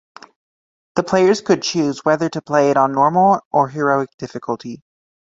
[0.95, 4.81] The players could choose whether to play it on Normal or Heroic difficulty.